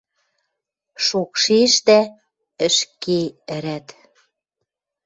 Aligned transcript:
Шокшешдӓ 1.05 2.01
ӹшке 2.67 3.21
ӹрӓт. 3.55 3.87